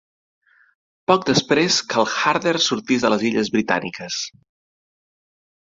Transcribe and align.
Poc 1.11 1.27
després 1.27 1.77
que 1.93 1.99
el 2.05 2.09
"Harder" 2.31 2.55
sortís 2.69 3.07
de 3.07 3.13
les 3.17 3.27
illes 3.33 3.55
Britàniques. 3.59 4.21